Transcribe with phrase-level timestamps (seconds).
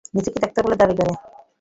[0.13, 1.11] নিজেকে ডাক্তার বলেও দাবি করে!